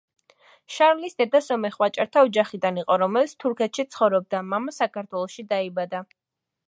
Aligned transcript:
შარლის 0.75 1.17
დედა 1.21 1.41
სომეხ 1.47 1.77
ვაჭართა 1.83 2.23
ოჯახიდან 2.29 2.79
იყო, 2.85 2.97
რომელიც 3.03 3.35
თურქეთში 3.45 3.85
ცხოვრობდა, 3.97 4.41
მამა 4.55 4.75
საქართველოში 4.79 5.47
დაიბადა. 5.53 6.03